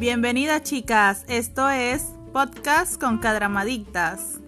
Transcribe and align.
Bienvenidas 0.00 0.62
chicas, 0.62 1.26
esto 1.28 1.68
es 1.68 2.14
Podcast 2.32 2.98
con 2.98 3.18
Cadramadictas. 3.18 4.40